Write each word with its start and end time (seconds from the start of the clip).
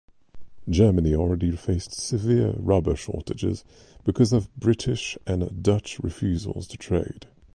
Germany 0.67 1.13
already 1.13 1.51
faced 1.55 1.93
severe 1.93 2.55
rubber 2.57 2.95
shortages 2.95 3.63
because 4.03 4.33
of 4.33 4.51
British 4.55 5.15
and 5.27 5.61
Dutch 5.61 5.99
refusals 5.99 6.65
to 6.69 6.77
trade. 6.77 7.27